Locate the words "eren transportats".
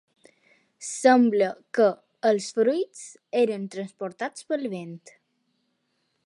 3.43-4.49